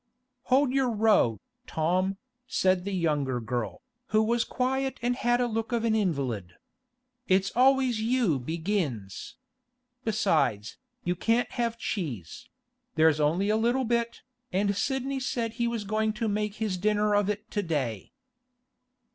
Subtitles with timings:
[0.45, 2.17] 'Hold your row, Tom,'
[2.47, 6.55] said the younger girl, who was quiet and had the look of an invalid.
[7.27, 9.35] 'It's always you begins.
[10.03, 12.49] Besides, you can't have cheese;
[12.95, 17.13] there's only a little bit, and Sidney said he was going to make his dinner
[17.13, 18.11] of it to day.